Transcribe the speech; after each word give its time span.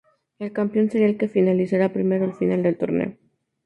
El 0.39 0.51
campeón 0.51 0.89
sería 0.89 1.05
el 1.05 1.19
que 1.19 1.27
finalizara 1.27 1.93
primero 1.93 2.25
al 2.25 2.33
final 2.33 2.63
del 2.63 2.75
torneo. 2.75 3.13